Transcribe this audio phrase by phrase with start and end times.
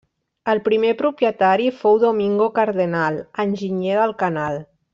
[0.53, 4.63] El primer propietari fou Domingo Cardenal, enginyer del canal.